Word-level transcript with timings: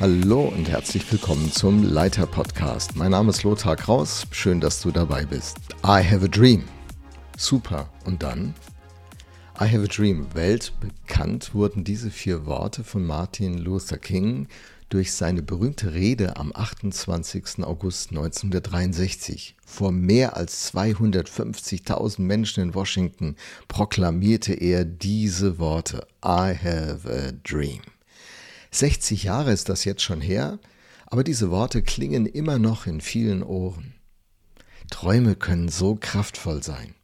Hallo 0.00 0.42
und 0.42 0.68
herzlich 0.68 1.10
willkommen 1.10 1.50
zum 1.50 1.82
Leiter 1.82 2.26
Podcast. 2.26 2.94
Mein 2.94 3.12
Name 3.12 3.30
ist 3.30 3.42
Lothar 3.42 3.74
Kraus. 3.74 4.26
Schön, 4.32 4.60
dass 4.60 4.82
du 4.82 4.90
dabei 4.90 5.24
bist. 5.24 5.56
I 5.82 6.02
have 6.02 6.22
a 6.24 6.28
dream. 6.28 6.64
Super. 7.38 7.88
Und 8.04 8.22
dann? 8.22 8.54
I 9.58 9.64
have 9.64 9.82
a 9.82 9.86
dream. 9.86 10.26
Weltbekannt 10.34 11.54
wurden 11.54 11.84
diese 11.84 12.10
vier 12.10 12.44
Worte 12.44 12.84
von 12.84 13.06
Martin 13.06 13.56
Luther 13.56 13.96
King 13.96 14.48
durch 14.94 15.12
seine 15.12 15.42
berühmte 15.42 15.92
Rede 15.92 16.36
am 16.36 16.52
28. 16.54 17.64
August 17.64 18.10
1963. 18.10 19.56
Vor 19.66 19.90
mehr 19.90 20.36
als 20.36 20.72
250.000 20.72 22.20
Menschen 22.20 22.62
in 22.62 22.74
Washington 22.76 23.34
proklamierte 23.66 24.54
er 24.54 24.84
diese 24.84 25.58
Worte. 25.58 26.06
I 26.24 26.54
have 26.54 27.10
a 27.10 27.32
dream. 27.42 27.80
60 28.70 29.24
Jahre 29.24 29.50
ist 29.50 29.68
das 29.68 29.84
jetzt 29.84 30.02
schon 30.02 30.20
her, 30.20 30.60
aber 31.06 31.24
diese 31.24 31.50
Worte 31.50 31.82
klingen 31.82 32.26
immer 32.26 32.60
noch 32.60 32.86
in 32.86 33.00
vielen 33.00 33.42
Ohren. 33.42 33.94
Träume 34.90 35.34
können 35.34 35.70
so 35.70 35.98
kraftvoll 36.00 36.62
sein. 36.62 36.94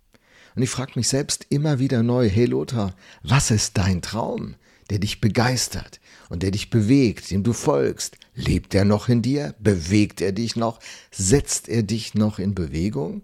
Und 0.54 0.62
ich 0.62 0.70
frage 0.70 0.92
mich 0.94 1.08
selbst 1.08 1.44
immer 1.48 1.80
wieder 1.80 2.04
neu, 2.04 2.28
hey 2.28 2.44
Lothar, 2.44 2.94
was 3.24 3.50
ist 3.50 3.78
dein 3.78 4.00
Traum, 4.00 4.54
der 4.90 4.98
dich 4.98 5.20
begeistert 5.20 6.00
und 6.28 6.42
der 6.42 6.50
dich 6.50 6.70
bewegt, 6.70 7.30
dem 7.30 7.42
du 7.42 7.52
folgst? 7.52 8.16
Lebt 8.34 8.74
er 8.74 8.84
noch 8.84 9.08
in 9.08 9.22
dir? 9.22 9.54
Bewegt 9.58 10.20
er 10.20 10.32
dich 10.32 10.56
noch? 10.56 10.80
Setzt 11.10 11.68
er 11.68 11.82
dich 11.82 12.14
noch 12.14 12.38
in 12.38 12.54
Bewegung? 12.54 13.22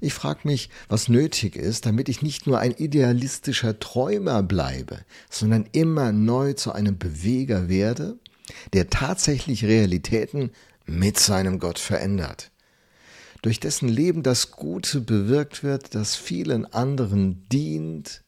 Ich 0.00 0.12
frage 0.12 0.40
mich, 0.44 0.68
was 0.88 1.08
nötig 1.08 1.56
ist, 1.56 1.86
damit 1.86 2.08
ich 2.08 2.20
nicht 2.20 2.46
nur 2.46 2.58
ein 2.58 2.72
idealistischer 2.72 3.78
Träumer 3.78 4.42
bleibe, 4.42 4.98
sondern 5.30 5.66
immer 5.72 6.12
neu 6.12 6.52
zu 6.52 6.72
einem 6.72 6.98
Beweger 6.98 7.68
werde, 7.68 8.18
der 8.72 8.90
tatsächlich 8.90 9.64
Realitäten 9.64 10.50
mit 10.84 11.18
seinem 11.18 11.58
Gott 11.58 11.78
verändert. 11.78 12.50
Durch 13.40 13.60
dessen 13.60 13.88
Leben 13.88 14.22
das 14.22 14.50
Gute 14.50 15.00
bewirkt 15.00 15.62
wird, 15.62 15.94
das 15.94 16.16
vielen 16.16 16.66
anderen 16.66 17.46
dient. 17.50 18.23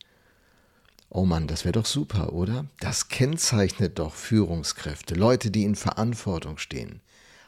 Oh 1.08 1.24
Mann, 1.24 1.46
das 1.46 1.64
wäre 1.64 1.72
doch 1.72 1.86
super, 1.86 2.32
oder? 2.32 2.66
Das 2.80 3.08
kennzeichnet 3.08 3.98
doch 3.98 4.14
Führungskräfte, 4.14 5.14
Leute, 5.14 5.50
die 5.50 5.64
in 5.64 5.76
Verantwortung 5.76 6.58
stehen. 6.58 7.00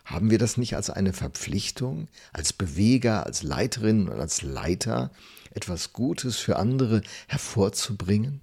Haben 0.04 0.30
wir 0.30 0.38
das 0.38 0.56
nicht 0.56 0.74
als 0.74 0.88
eine 0.88 1.12
Verpflichtung, 1.12 2.08
als 2.32 2.52
Beweger, 2.52 3.26
als 3.26 3.42
Leiterin 3.42 4.08
und 4.08 4.18
als 4.18 4.42
Leiter, 4.42 5.10
etwas 5.50 5.92
Gutes 5.92 6.38
für 6.38 6.56
andere 6.56 7.02
hervorzubringen? 7.26 8.40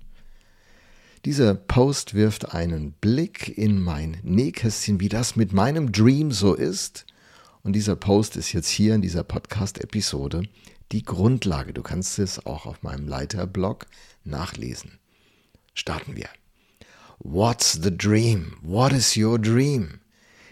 Dieser 1.23 1.55
Post 1.55 2.13
wirft 2.13 2.53
einen 2.53 2.91
Blick 2.91 3.57
in 3.57 3.81
mein 3.81 4.17
Nähkästchen, 4.21 4.99
wie 4.99 5.09
das 5.09 5.35
mit 5.35 5.53
meinem 5.53 5.91
Dream 5.91 6.31
so 6.31 6.53
ist. 6.53 7.07
Und 7.63 7.73
dieser 7.73 7.95
Post 7.95 8.35
ist 8.35 8.53
jetzt 8.53 8.69
hier 8.69 8.93
in 8.93 9.01
dieser 9.01 9.23
Podcast-Episode 9.23 10.43
die 10.91 11.03
Grundlage. 11.03 11.73
Du 11.73 11.81
kannst 11.81 12.19
es 12.19 12.45
auch 12.45 12.67
auf 12.67 12.83
meinem 12.83 13.07
Leiterblog 13.07 13.87
nachlesen. 14.23 14.99
Starten 15.75 16.15
wir. 16.15 16.29
What's 17.19 17.73
the 17.83 17.95
dream? 17.95 18.55
What 18.61 18.93
is 18.93 19.17
your 19.17 19.37
dream? 19.37 19.99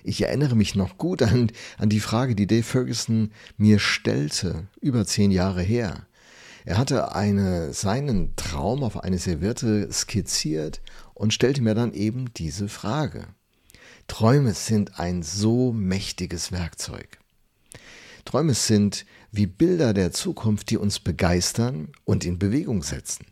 Ich 0.04 0.22
erinnere 0.22 0.56
mich 0.56 0.76
noch 0.76 0.98
gut 0.98 1.22
an, 1.22 1.50
an 1.78 1.88
die 1.88 2.02
Frage, 2.02 2.36
die 2.36 2.46
Dave 2.46 2.64
Ferguson 2.64 3.32
mir 3.56 3.80
stellte, 3.80 4.68
über 4.82 5.06
zehn 5.06 5.32
Jahre 5.32 5.62
her. 5.62 6.08
Er 6.66 6.78
hatte 6.78 7.16
eine, 7.16 7.74
seinen 7.74 8.36
Traum 8.36 8.84
auf 8.84 9.02
eine 9.02 9.18
Serviette 9.18 9.90
skizziert 9.94 10.82
und 11.14 11.34
stellte 11.34 11.62
mir 11.62 11.74
dann 11.74 11.94
eben 11.94 12.34
diese 12.34 12.68
Frage. 12.68 13.28
Träume 14.08 14.54
sind 14.54 15.00
ein 15.00 15.24
so 15.24 15.72
mächtiges 15.72 16.52
Werkzeug. 16.52 17.20
Träume 18.26 18.54
sind 18.54 19.06
wie 19.32 19.48
Bilder 19.48 19.94
der 19.94 20.12
Zukunft, 20.12 20.70
die 20.70 20.78
uns 20.78 21.00
begeistern 21.00 21.94
und 22.04 22.26
in 22.26 22.40
Bewegung 22.40 22.84
setzen. 22.84 23.26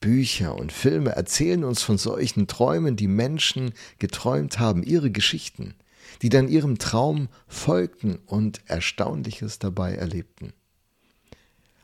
Bücher 0.00 0.54
und 0.54 0.72
Filme 0.72 1.10
erzählen 1.10 1.64
uns 1.64 1.82
von 1.82 1.98
solchen 1.98 2.46
Träumen, 2.46 2.96
die 2.96 3.08
Menschen 3.08 3.72
geträumt 3.98 4.58
haben, 4.58 4.82
ihre 4.82 5.10
Geschichten 5.10 5.74
die 6.22 6.28
dann 6.28 6.48
ihrem 6.48 6.78
Traum 6.78 7.28
folgten 7.46 8.16
und 8.26 8.60
Erstaunliches 8.66 9.58
dabei 9.58 9.94
erlebten. 9.94 10.52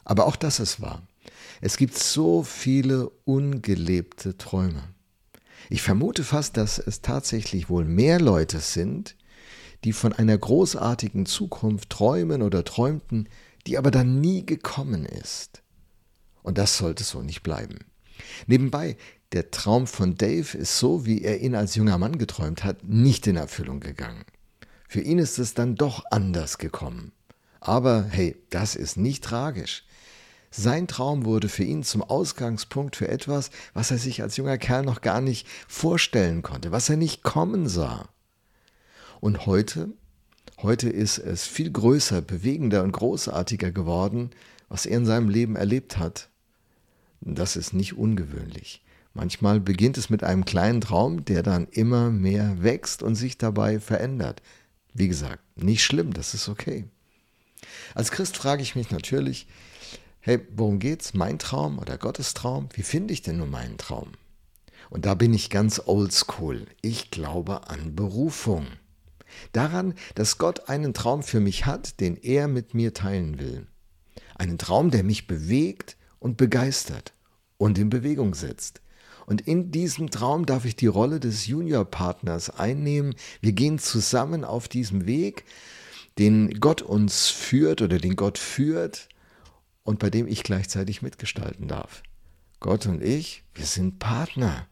Aber 0.05 0.27
auch 0.27 0.37
das 0.37 0.61
ist 0.61 0.81
wahr. 0.81 1.07
Es 1.61 1.77
gibt 1.77 1.97
so 1.97 2.43
viele 2.43 3.09
ungelebte 3.25 4.37
Träume. 4.37 4.83
Ich 5.71 5.83
vermute 5.83 6.25
fast, 6.25 6.57
dass 6.57 6.79
es 6.79 7.03
tatsächlich 7.03 7.69
wohl 7.69 7.85
mehr 7.85 8.21
Leute 8.21 8.59
sind, 8.59 9.17
die 9.85 9.93
von 9.93 10.13
einer 10.13 10.37
großartigen 10.37 11.27
Zukunft 11.27 11.91
träumen 11.91 12.43
oder 12.43 12.65
träumten, 12.65 13.29
die 13.67 13.79
aber 13.79 13.91
dann 13.91 14.21
nie 14.21 14.45
gekommen 14.45 15.05
ist. 15.05 15.63
Und 16.43 16.59
das 16.59 16.77
sollte 16.77 17.05
so 17.05 17.23
nicht 17.23 17.43
bleiben. 17.43 17.79
Nebenbei, 18.47 18.97
der 19.33 19.51
Traum 19.51 19.87
von 19.87 20.17
Dave 20.17 20.57
ist 20.59 20.79
so, 20.79 21.07
wie 21.07 21.23
er 21.23 21.41
ihn 21.41 21.55
als 21.55 21.75
junger 21.75 21.99
Mann 21.99 22.19
geträumt 22.19 22.65
hat, 22.65 22.85
nicht 22.85 23.27
in 23.27 23.37
Erfüllung 23.37 23.81
gegangen. 23.81 24.25
Für 24.89 25.01
ihn 25.01 25.19
ist 25.19 25.39
es 25.39 25.55
dann 25.55 25.75
doch 25.75 26.05
anders 26.11 26.59
gekommen. 26.59 27.13
Aber 27.61 28.05
hey, 28.11 28.37
das 28.51 28.77
ist 28.77 28.97
nicht 28.97 29.25
tragisch. 29.25 29.85
Sein 30.51 30.87
Traum 30.87 31.25
wurde 31.25 31.49
für 31.49 31.65
ihn 31.65 31.83
zum 31.83 32.03
Ausgangspunkt 32.03 32.97
für 32.97 33.09
etwas, 33.09 33.51
was 33.73 33.91
er 33.91 33.97
sich 33.97 34.21
als 34.21 34.37
junger 34.37 34.59
Kerl 34.59 34.85
noch 34.85 35.01
gar 35.01 35.23
nicht 35.23 35.49
vorstellen 35.67 36.43
konnte, 36.43 36.73
was 36.73 36.91
er 36.91 36.97
nicht 36.99 37.23
kommen 37.23 37.71
sah. 37.71 38.11
Und 39.21 39.47
heute, 39.47 39.95
heute 40.61 40.91
ist 40.91 41.17
es 41.17 41.47
viel 41.47 41.71
größer, 41.71 42.21
bewegender 42.21 42.83
und 42.83 42.93
großartiger 42.93 43.73
geworden, 43.73 44.31
was 44.69 44.85
er 44.85 44.99
in 44.99 45.07
seinem 45.07 45.31
Leben 45.31 45.57
erlebt 45.57 45.97
hat. 45.97 46.29
Das 47.25 47.55
ist 47.55 47.73
nicht 47.73 47.97
ungewöhnlich. 47.97 48.83
Manchmal 49.15 49.61
beginnt 49.61 49.97
es 49.97 50.11
mit 50.11 50.25
einem 50.25 50.45
kleinen 50.45 50.81
Traum, 50.81 51.25
der 51.25 51.43
dann 51.43 51.69
immer 51.71 52.11
mehr 52.11 52.63
wächst 52.63 53.03
und 53.03 53.15
sich 53.15 53.39
dabei 53.39 53.79
verändert. 53.79 54.43
Wie 54.93 55.07
gesagt, 55.07 55.43
nicht 55.57 55.85
schlimm, 55.85 56.13
das 56.13 56.35
ist 56.35 56.49
okay. 56.49 56.85
Als 57.95 58.11
Christ 58.11 58.37
frage 58.37 58.63
ich 58.63 58.75
mich 58.75 58.91
natürlich, 58.91 59.47
hey, 60.21 60.41
worum 60.57 60.81
geht's? 60.81 61.15
Mein 61.15 61.39
Traum 61.39 61.79
oder 61.79 61.97
Gottes 61.97 62.35
Traum? 62.35 62.69
Wie 62.75 62.83
finde 62.83 63.13
ich 63.13 63.23
denn 63.23 63.37
nur 63.37 63.47
meinen 63.47 63.79
Traum? 63.79 64.13
Und 64.91 65.07
da 65.07 65.15
bin 65.15 65.33
ich 65.33 65.49
ganz 65.49 65.81
oldschool. 65.87 66.67
Ich 66.81 67.11
glaube 67.11 67.69
an 67.69 67.95
Berufung. 67.95 68.67
Daran, 69.53 69.95
dass 70.17 70.39
Gott 70.39 70.69
einen 70.69 70.93
Traum 70.93 71.23
für 71.23 71.41
mich 71.41 71.67
hat, 71.67 72.01
den 72.01 72.17
er 72.17 72.49
mit 72.49 72.75
mir 72.75 72.93
teilen 72.93 73.39
will. 73.39 73.67
Einen 74.35 74.59
Traum, 74.59 74.91
der 74.91 75.05
mich 75.05 75.27
bewegt 75.27 75.97
und 76.23 76.37
begeistert 76.37 77.13
und 77.59 77.79
in 77.79 77.91
Bewegung 77.91 78.35
setzt. 78.35 78.81
Und 79.27 79.41
in 79.41 79.71
diesem 79.71 80.11
Traum 80.11 80.47
darf 80.47 80.65
ich 80.65 80.77
die 80.77 80.87
Rolle 80.87 81.21
des 81.21 81.47
Juniorpartners 81.47 82.51
einnehmen. 82.51 83.15
Wir 83.41 83.53
gehen 83.53 83.79
zusammen 83.79 84.45
auf 84.45 84.69
diesem 84.69 85.07
Weg, 85.07 85.45
den 86.19 86.61
Gott 86.61 86.83
uns 86.83 87.29
führt 87.29 87.83
oder 87.83 87.99
den 87.99 88.17
Gott 88.17 88.39
führt 88.39 89.09
und 89.85 89.99
bei 89.99 90.11
dem 90.11 90.27
ich 90.27 90.43
gleichzeitig 90.43 91.03
mitgestalten 91.03 91.69
darf. 91.69 92.03
Gott 92.61 92.87
und 92.87 93.03
ich, 93.03 93.43
wir 93.55 93.67
sind 93.67 93.99
Partner. 93.99 94.67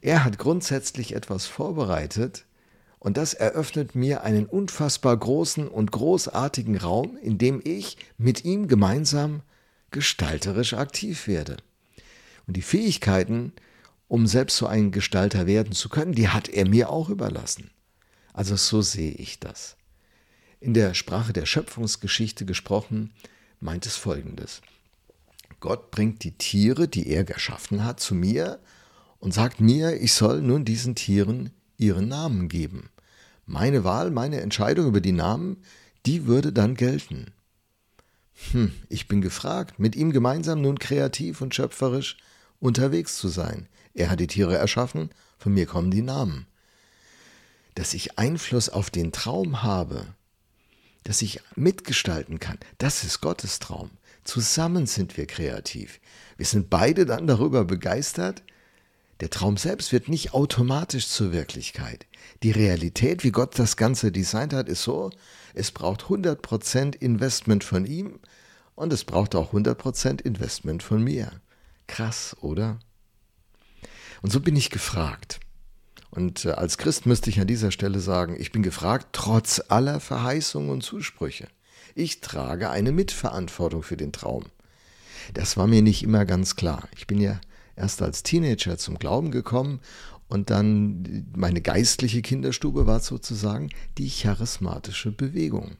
Er 0.00 0.24
hat 0.24 0.38
grundsätzlich 0.38 1.14
etwas 1.14 1.46
vorbereitet 1.46 2.46
und 2.98 3.16
das 3.16 3.34
eröffnet 3.34 3.94
mir 3.94 4.22
einen 4.22 4.46
unfassbar 4.46 5.16
großen 5.16 5.68
und 5.68 5.92
großartigen 5.92 6.76
Raum, 6.76 7.18
in 7.20 7.38
dem 7.38 7.60
ich 7.64 7.96
mit 8.16 8.44
ihm 8.44 8.68
gemeinsam 8.68 9.42
gestalterisch 9.90 10.74
aktiv 10.74 11.26
werde. 11.26 11.56
Und 12.46 12.56
die 12.56 12.62
Fähigkeiten, 12.62 13.52
um 14.08 14.26
selbst 14.26 14.56
so 14.56 14.66
ein 14.66 14.90
Gestalter 14.90 15.46
werden 15.46 15.72
zu 15.72 15.88
können, 15.88 16.12
die 16.12 16.28
hat 16.28 16.48
er 16.48 16.68
mir 16.68 16.90
auch 16.90 17.10
überlassen. 17.10 17.70
Also 18.32 18.56
so 18.56 18.82
sehe 18.82 19.12
ich 19.12 19.38
das. 19.38 19.76
In 20.60 20.74
der 20.74 20.94
Sprache 20.94 21.32
der 21.32 21.46
Schöpfungsgeschichte 21.46 22.44
gesprochen, 22.44 23.12
meint 23.60 23.86
es 23.86 23.96
folgendes. 23.96 24.60
Gott 25.60 25.90
bringt 25.90 26.24
die 26.24 26.32
Tiere, 26.32 26.88
die 26.88 27.08
er 27.08 27.24
geschaffen 27.24 27.84
hat, 27.84 28.00
zu 28.00 28.14
mir 28.14 28.60
und 29.18 29.34
sagt 29.34 29.60
mir, 29.60 30.00
ich 30.00 30.12
soll 30.12 30.40
nun 30.40 30.64
diesen 30.64 30.94
Tieren 30.94 31.50
ihren 31.76 32.08
Namen 32.08 32.48
geben. 32.48 32.90
Meine 33.46 33.84
Wahl, 33.84 34.10
meine 34.10 34.40
Entscheidung 34.40 34.86
über 34.86 35.00
die 35.00 35.12
Namen, 35.12 35.58
die 36.06 36.26
würde 36.26 36.52
dann 36.52 36.74
gelten. 36.74 37.26
Hm, 38.52 38.72
ich 38.88 39.08
bin 39.08 39.20
gefragt, 39.20 39.78
mit 39.78 39.96
ihm 39.96 40.12
gemeinsam 40.12 40.60
nun 40.60 40.78
kreativ 40.78 41.40
und 41.40 41.54
schöpferisch 41.54 42.16
unterwegs 42.60 43.16
zu 43.16 43.28
sein. 43.28 43.68
Er 43.94 44.10
hat 44.10 44.20
die 44.20 44.26
Tiere 44.26 44.56
erschaffen, 44.56 45.10
von 45.38 45.52
mir 45.52 45.66
kommen 45.66 45.90
die 45.90 46.02
Namen. 46.02 46.46
Dass 47.74 47.94
ich 47.94 48.18
Einfluss 48.18 48.68
auf 48.68 48.90
den 48.90 49.12
Traum 49.12 49.62
habe, 49.62 50.06
dass 51.04 51.22
ich 51.22 51.40
mitgestalten 51.56 52.38
kann, 52.38 52.58
das 52.78 53.04
ist 53.04 53.20
Gottes 53.20 53.58
Traum. 53.58 53.90
Zusammen 54.24 54.86
sind 54.86 55.16
wir 55.16 55.26
kreativ. 55.26 56.00
Wir 56.36 56.46
sind 56.46 56.70
beide 56.70 57.06
dann 57.06 57.26
darüber 57.26 57.64
begeistert, 57.64 58.42
Der 59.20 59.30
Traum 59.30 59.56
selbst 59.56 59.92
wird 59.92 60.08
nicht 60.08 60.32
automatisch 60.32 61.08
zur 61.08 61.32
Wirklichkeit. 61.32 62.06
Die 62.42 62.52
Realität, 62.52 63.24
wie 63.24 63.32
Gott 63.32 63.58
das 63.58 63.76
Ganze 63.76 64.12
designt 64.12 64.52
hat, 64.52 64.68
ist 64.68 64.82
so, 64.82 65.10
es 65.54 65.72
braucht 65.72 66.04
100% 66.04 66.96
Investment 66.96 67.64
von 67.64 67.84
ihm 67.84 68.20
und 68.76 68.92
es 68.92 69.04
braucht 69.04 69.34
auch 69.34 69.52
100% 69.52 70.22
Investment 70.22 70.82
von 70.84 71.02
mir. 71.02 71.32
Krass, 71.88 72.36
oder? 72.40 72.78
Und 74.22 74.30
so 74.30 74.40
bin 74.40 74.54
ich 74.54 74.70
gefragt. 74.70 75.40
Und 76.10 76.44
äh, 76.44 76.52
als 76.52 76.78
Christ 76.78 77.06
müsste 77.06 77.30
ich 77.30 77.40
an 77.40 77.46
dieser 77.46 77.70
Stelle 77.70 78.00
sagen, 78.00 78.36
ich 78.38 78.52
bin 78.52 78.62
gefragt, 78.62 79.08
trotz 79.12 79.60
aller 79.68 80.00
Verheißungen 80.00 80.70
und 80.70 80.82
Zusprüche. 80.82 81.48
Ich 81.94 82.20
trage 82.20 82.70
eine 82.70 82.92
Mitverantwortung 82.92 83.82
für 83.82 83.96
den 83.96 84.12
Traum. 84.12 84.44
Das 85.34 85.56
war 85.56 85.66
mir 85.66 85.82
nicht 85.82 86.02
immer 86.02 86.24
ganz 86.24 86.56
klar. 86.56 86.88
Ich 86.96 87.06
bin 87.06 87.20
ja 87.20 87.40
erst 87.78 88.02
als 88.02 88.22
Teenager 88.22 88.76
zum 88.76 88.98
Glauben 88.98 89.30
gekommen 89.30 89.80
und 90.28 90.50
dann 90.50 91.26
meine 91.34 91.62
geistliche 91.62 92.22
Kinderstube 92.22 92.86
war 92.86 93.00
sozusagen 93.00 93.70
die 93.96 94.10
charismatische 94.10 95.10
Bewegung. 95.10 95.76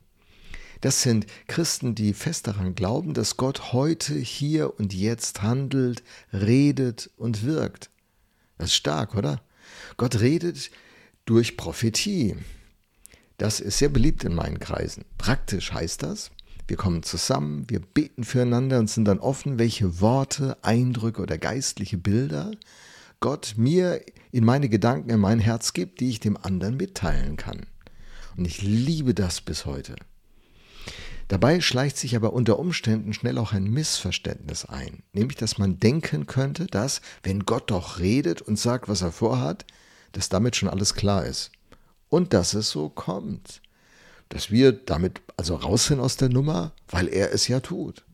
Das 0.80 1.02
sind 1.02 1.26
Christen, 1.48 1.94
die 1.94 2.14
fest 2.14 2.46
daran 2.46 2.74
glauben, 2.74 3.12
dass 3.12 3.36
Gott 3.36 3.72
heute, 3.72 4.14
hier 4.14 4.78
und 4.78 4.94
jetzt 4.94 5.42
handelt, 5.42 6.02
redet 6.32 7.10
und 7.16 7.44
wirkt. 7.44 7.90
Das 8.58 8.68
ist 8.68 8.76
stark, 8.76 9.16
oder? 9.16 9.42
Gott 9.96 10.20
redet 10.20 10.70
durch 11.24 11.56
Prophetie. 11.56 12.36
Das 13.38 13.60
ist 13.60 13.78
sehr 13.78 13.88
beliebt 13.88 14.24
in 14.24 14.34
meinen 14.34 14.60
Kreisen. 14.60 15.04
Praktisch 15.18 15.72
heißt 15.72 16.02
das, 16.02 16.30
wir 16.68 16.76
kommen 16.76 17.02
zusammen, 17.02 17.64
wir 17.68 17.80
beten 17.80 18.24
füreinander 18.24 18.78
und 18.78 18.90
sind 18.90 19.06
dann 19.06 19.18
offen, 19.18 19.58
welche 19.58 20.00
Worte, 20.00 20.56
Eindrücke 20.62 21.22
oder 21.22 21.38
geistliche 21.38 21.96
Bilder 21.96 22.52
Gott 23.20 23.54
mir 23.56 24.00
in 24.30 24.44
meine 24.44 24.68
Gedanken, 24.68 25.10
in 25.10 25.18
mein 25.18 25.40
Herz 25.40 25.72
gibt, 25.72 25.98
die 26.00 26.10
ich 26.10 26.20
dem 26.20 26.36
anderen 26.36 26.76
mitteilen 26.76 27.36
kann. 27.36 27.66
Und 28.36 28.46
ich 28.46 28.62
liebe 28.62 29.12
das 29.14 29.40
bis 29.40 29.66
heute. 29.66 29.96
Dabei 31.26 31.60
schleicht 31.60 31.96
sich 31.96 32.14
aber 32.14 32.32
unter 32.32 32.58
Umständen 32.58 33.12
schnell 33.12 33.38
auch 33.38 33.52
ein 33.52 33.64
Missverständnis 33.64 34.64
ein, 34.64 35.02
nämlich 35.12 35.36
dass 35.36 35.58
man 35.58 35.80
denken 35.80 36.26
könnte, 36.26 36.66
dass, 36.66 37.00
wenn 37.22 37.44
Gott 37.44 37.70
doch 37.70 37.98
redet 37.98 38.40
und 38.40 38.58
sagt, 38.58 38.88
was 38.88 39.02
er 39.02 39.12
vorhat, 39.12 39.66
dass 40.12 40.28
damit 40.28 40.56
schon 40.56 40.68
alles 40.68 40.94
klar 40.94 41.26
ist. 41.26 41.50
Und 42.08 42.32
dass 42.32 42.54
es 42.54 42.70
so 42.70 42.88
kommt 42.88 43.60
dass 44.28 44.50
wir 44.50 44.72
damit 44.72 45.20
also 45.36 45.54
raus 45.54 45.86
sind 45.86 46.00
aus 46.00 46.16
der 46.16 46.28
Nummer, 46.28 46.72
weil 46.88 47.08
er 47.08 47.32
es 47.32 47.48
ja 47.48 47.60
tut. 47.60 48.04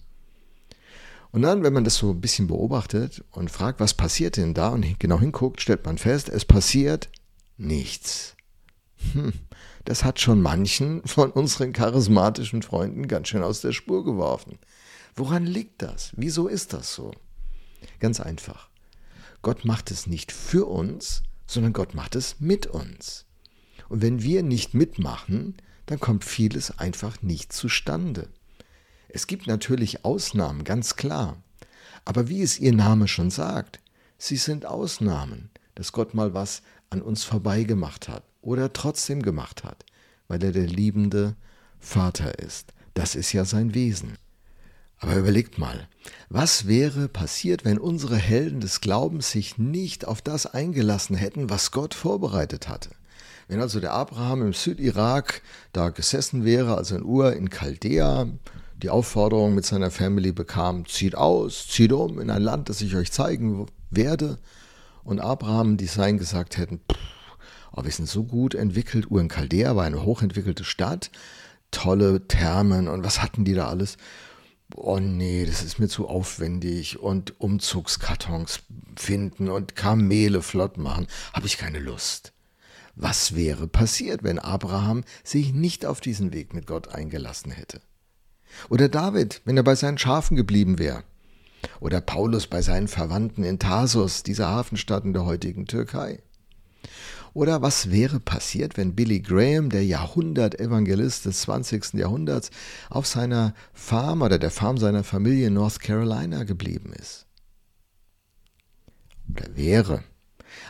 Und 1.32 1.42
dann, 1.42 1.64
wenn 1.64 1.72
man 1.72 1.82
das 1.82 1.96
so 1.96 2.10
ein 2.10 2.20
bisschen 2.20 2.46
beobachtet 2.46 3.24
und 3.32 3.50
fragt, 3.50 3.80
was 3.80 3.94
passiert 3.94 4.36
denn 4.36 4.54
da 4.54 4.68
und 4.68 5.00
genau 5.00 5.18
hinguckt, 5.18 5.60
stellt 5.60 5.84
man 5.84 5.98
fest, 5.98 6.28
es 6.28 6.44
passiert 6.44 7.08
nichts. 7.56 8.36
Hm, 9.12 9.32
das 9.84 10.04
hat 10.04 10.20
schon 10.20 10.40
manchen 10.40 11.02
von 11.04 11.32
unseren 11.32 11.72
charismatischen 11.72 12.62
Freunden 12.62 13.08
ganz 13.08 13.28
schön 13.28 13.42
aus 13.42 13.60
der 13.60 13.72
Spur 13.72 14.04
geworfen. 14.04 14.58
Woran 15.16 15.44
liegt 15.44 15.82
das? 15.82 16.12
Wieso 16.16 16.46
ist 16.46 16.72
das 16.72 16.94
so? 16.94 17.12
Ganz 17.98 18.20
einfach. 18.20 18.68
Gott 19.42 19.64
macht 19.64 19.90
es 19.90 20.06
nicht 20.06 20.32
für 20.32 20.66
uns, 20.66 21.22
sondern 21.46 21.72
Gott 21.72 21.94
macht 21.94 22.14
es 22.14 22.40
mit 22.40 22.66
uns. 22.66 23.26
Und 23.88 24.02
wenn 24.02 24.22
wir 24.22 24.42
nicht 24.42 24.72
mitmachen, 24.72 25.56
dann 25.86 26.00
kommt 26.00 26.24
vieles 26.24 26.78
einfach 26.78 27.22
nicht 27.22 27.52
zustande. 27.52 28.28
Es 29.08 29.26
gibt 29.26 29.46
natürlich 29.46 30.04
Ausnahmen, 30.04 30.64
ganz 30.64 30.96
klar. 30.96 31.36
Aber 32.04 32.28
wie 32.28 32.42
es 32.42 32.58
ihr 32.58 32.72
Name 32.72 33.08
schon 33.08 33.30
sagt, 33.30 33.80
sie 34.18 34.36
sind 34.36 34.66
Ausnahmen, 34.66 35.50
dass 35.74 35.92
Gott 35.92 36.14
mal 36.14 36.34
was 36.34 36.62
an 36.90 37.02
uns 37.02 37.24
vorbeigemacht 37.24 38.08
hat 38.08 38.24
oder 38.42 38.72
trotzdem 38.72 39.22
gemacht 39.22 39.64
hat, 39.64 39.84
weil 40.28 40.42
er 40.42 40.52
der 40.52 40.66
liebende 40.66 41.36
Vater 41.80 42.38
ist. 42.38 42.72
Das 42.94 43.14
ist 43.14 43.32
ja 43.32 43.44
sein 43.44 43.74
Wesen. 43.74 44.16
Aber 44.98 45.16
überlegt 45.16 45.58
mal, 45.58 45.88
was 46.28 46.66
wäre 46.66 47.08
passiert, 47.08 47.64
wenn 47.64 47.78
unsere 47.78 48.16
Helden 48.16 48.60
des 48.60 48.80
Glaubens 48.80 49.30
sich 49.30 49.58
nicht 49.58 50.06
auf 50.06 50.22
das 50.22 50.46
eingelassen 50.46 51.16
hätten, 51.16 51.50
was 51.50 51.72
Gott 51.72 51.94
vorbereitet 51.94 52.68
hatte? 52.68 52.90
Wenn 53.48 53.60
also 53.60 53.80
der 53.80 53.92
Abraham 53.92 54.42
im 54.42 54.52
Südirak 54.52 55.42
da 55.72 55.90
gesessen 55.90 56.44
wäre, 56.44 56.76
also 56.76 56.96
in 56.96 57.04
Ur 57.04 57.34
in 57.34 57.50
Chaldea, 57.50 58.26
die 58.82 58.90
Aufforderung 58.90 59.54
mit 59.54 59.64
seiner 59.66 59.90
Family 59.90 60.32
bekam, 60.32 60.86
zieht 60.86 61.14
aus, 61.14 61.68
zieht 61.68 61.92
um 61.92 62.20
in 62.20 62.30
ein 62.30 62.42
Land, 62.42 62.68
das 62.68 62.80
ich 62.80 62.94
euch 62.96 63.12
zeigen 63.12 63.66
werde, 63.90 64.38
und 65.04 65.20
Abraham 65.20 65.76
die 65.76 65.86
Sein 65.86 66.18
gesagt 66.18 66.56
hätten, 66.56 66.80
pff, 66.90 66.98
oh, 67.72 67.84
wir 67.84 67.90
sind 67.90 68.08
so 68.08 68.24
gut 68.24 68.54
entwickelt, 68.54 69.10
Ur 69.10 69.20
in 69.20 69.28
Chaldea 69.28 69.76
war 69.76 69.84
eine 69.84 70.04
hochentwickelte 70.04 70.64
Stadt, 70.64 71.10
tolle 71.70 72.26
Thermen 72.28 72.88
und 72.88 73.04
was 73.04 73.22
hatten 73.22 73.44
die 73.44 73.54
da 73.54 73.68
alles? 73.68 73.96
Oh 74.76 74.98
nee, 74.98 75.44
das 75.44 75.62
ist 75.62 75.78
mir 75.78 75.88
zu 75.88 76.08
aufwendig 76.08 76.98
und 76.98 77.38
Umzugskartons 77.40 78.60
finden 78.96 79.48
und 79.48 79.76
Kamele 79.76 80.42
flott 80.42 80.78
machen, 80.78 81.06
habe 81.32 81.46
ich 81.46 81.58
keine 81.58 81.78
Lust. 81.78 82.33
Was 82.96 83.34
wäre 83.34 83.66
passiert, 83.66 84.22
wenn 84.22 84.38
Abraham 84.38 85.02
sich 85.24 85.52
nicht 85.52 85.84
auf 85.84 86.00
diesen 86.00 86.32
Weg 86.32 86.54
mit 86.54 86.66
Gott 86.66 86.88
eingelassen 86.88 87.50
hätte? 87.50 87.80
Oder 88.68 88.88
David, 88.88 89.42
wenn 89.44 89.56
er 89.56 89.64
bei 89.64 89.74
seinen 89.74 89.98
Schafen 89.98 90.36
geblieben 90.36 90.78
wäre? 90.78 91.02
Oder 91.80 92.00
Paulus 92.00 92.46
bei 92.46 92.62
seinen 92.62 92.88
Verwandten 92.88 93.42
in 93.42 93.58
Tarsus, 93.58 94.22
dieser 94.22 94.48
Hafenstadt 94.48 95.04
in 95.04 95.12
der 95.12 95.24
heutigen 95.24 95.66
Türkei? 95.66 96.22
Oder 97.32 97.62
was 97.62 97.90
wäre 97.90 98.20
passiert, 98.20 98.76
wenn 98.76 98.94
Billy 98.94 99.18
Graham, 99.18 99.70
der 99.70 99.84
Jahrhundert-Evangelist 99.84 101.24
des 101.24 101.40
20. 101.40 101.94
Jahrhunderts, 101.94 102.50
auf 102.90 103.08
seiner 103.08 103.54
Farm 103.72 104.22
oder 104.22 104.38
der 104.38 104.52
Farm 104.52 104.78
seiner 104.78 105.02
Familie 105.02 105.48
in 105.48 105.54
North 105.54 105.80
Carolina 105.80 106.44
geblieben 106.44 106.92
ist? 106.92 107.26
Oder 109.28 109.56
wäre. 109.56 110.04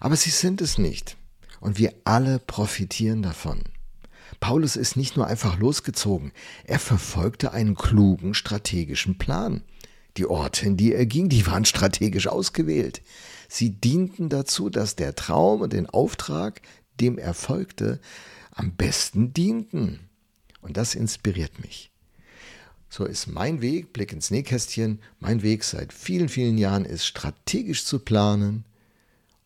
Aber 0.01 0.17
sie 0.17 0.31
sind 0.31 0.63
es 0.63 0.79
nicht 0.79 1.19
und 1.65 1.79
wir 1.79 1.95
alle 2.05 2.39
profitieren 2.39 3.23
davon. 3.23 3.63
Paulus 4.39 4.77
ist 4.77 4.99
nicht 4.99 5.17
nur 5.17 5.27
einfach 5.27 5.59
losgezogen, 5.59 6.33
er 6.65 6.79
verfolgte 6.79 7.53
einen 7.53 7.75
klugen 7.75 8.35
strategischen 8.35 9.17
Plan. 9.17 9.63
Die 10.19 10.27
Orte, 10.27 10.67
in 10.67 10.77
die 10.77 10.93
er 10.93 11.07
ging, 11.07 11.31
die 11.31 11.47
waren 11.47 11.65
strategisch 11.65 12.27
ausgewählt. 12.29 13.01
Sie 13.49 13.71
dienten 13.71 14.29
dazu, 14.29 14.69
dass 14.69 14.95
der 14.95 15.15
Traum 15.15 15.63
und 15.63 15.73
den 15.73 15.89
Auftrag, 15.89 16.61
dem 17.01 17.17
er 17.17 17.33
folgte, 17.33 17.99
am 18.51 18.73
besten 18.73 19.33
dienten. 19.33 20.01
Und 20.61 20.77
das 20.77 20.95
inspiriert 20.95 21.61
mich. 21.61 21.91
So 22.91 23.07
ist 23.07 23.27
mein 23.27 23.63
Weg, 23.63 23.95
Blick 23.95 24.13
ins 24.13 24.31
Nähkästchen, 24.31 25.01
mein 25.19 25.43
Weg 25.43 25.65
seit 25.65 25.95
vielen, 25.95 26.29
vielen 26.29 26.59
Jahren 26.59 26.85
ist 26.85 27.07
strategisch 27.07 27.87
zu 27.87 28.01
planen, 28.01 28.67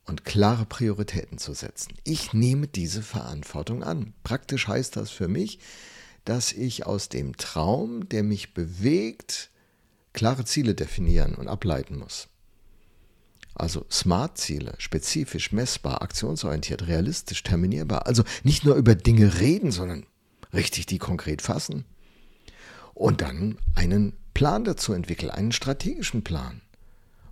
und 0.09 0.25
klare 0.25 0.65
Prioritäten 0.65 1.39
zu 1.39 1.53
setzen. 1.53 1.95
Ich 2.05 2.33
nehme 2.33 2.67
diese 2.67 3.03
Verantwortung 3.03 3.83
an. 3.83 4.15
Praktisch 4.25 4.67
heißt 4.67 4.97
das 4.97 5.11
für 5.11 5.29
mich, 5.29 5.59
dass 6.25 6.53
ich 6.53 6.87
aus 6.87 7.09
dem 7.09 7.37
Traum, 7.37 8.09
der 8.09 8.23
mich 8.23 8.55
bewegt, 8.55 9.51
klare 10.13 10.45
Ziele 10.45 10.75
definieren 10.75 11.35
und 11.35 11.49
ableiten 11.49 11.99
muss. 11.99 12.29
Also 13.55 13.87
Smart-Ziele, 13.91 14.75
spezifisch, 14.79 15.53
messbar, 15.53 16.01
aktionsorientiert, 16.03 16.87
realistisch, 16.87 17.43
terminierbar. 17.43 18.07
Also 18.07 18.23
nicht 18.45 18.65
nur 18.65 18.77
über 18.77 18.95
Dinge 18.95 19.41
reden, 19.41 19.73
sondern 19.73 20.07
richtig 20.53 20.87
die 20.87 20.99
konkret 20.99 21.43
fassen. 21.43 21.85
Und 22.95 23.21
dann 23.21 23.59
einen 23.75 24.13
Plan 24.33 24.65
dazu 24.65 24.93
entwickeln, 24.93 25.31
einen 25.31 25.53
strategischen 25.53 26.23
Plan. 26.23 26.61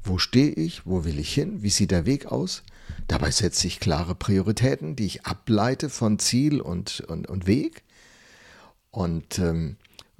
Wo 0.06 0.18
stehe 0.18 0.52
ich? 0.52 0.86
Wo 0.86 1.04
will 1.04 1.18
ich 1.18 1.34
hin? 1.34 1.62
Wie 1.62 1.70
sieht 1.70 1.90
der 1.90 2.06
Weg 2.06 2.26
aus? 2.26 2.62
Dabei 3.08 3.30
setze 3.30 3.66
ich 3.66 3.80
klare 3.80 4.14
Prioritäten, 4.14 4.94
die 4.94 5.06
ich 5.06 5.26
ableite 5.26 5.88
von 5.88 6.18
Ziel 6.18 6.60
und, 6.60 7.00
und, 7.00 7.28
und 7.28 7.46
Weg 7.46 7.82
und 8.90 9.38
ähm, 9.38 9.76